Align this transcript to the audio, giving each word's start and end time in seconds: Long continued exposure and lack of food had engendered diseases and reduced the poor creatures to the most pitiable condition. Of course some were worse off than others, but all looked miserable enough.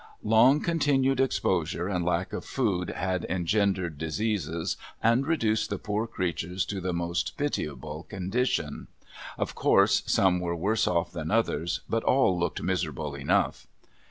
Long 0.23 0.61
continued 0.61 1.19
exposure 1.19 1.87
and 1.87 2.03
lack 2.03 2.33
of 2.33 2.43
food 2.43 2.89
had 2.89 3.23
engendered 3.29 3.99
diseases 3.99 4.75
and 5.03 5.27
reduced 5.27 5.69
the 5.69 5.77
poor 5.77 6.07
creatures 6.07 6.65
to 6.65 6.81
the 6.81 6.91
most 6.91 7.37
pitiable 7.37 8.01
condition. 8.01 8.87
Of 9.37 9.53
course 9.53 10.01
some 10.07 10.39
were 10.39 10.55
worse 10.55 10.87
off 10.87 11.11
than 11.11 11.29
others, 11.29 11.81
but 11.87 12.03
all 12.03 12.39
looked 12.39 12.63
miserable 12.63 13.13
enough. 13.13 13.67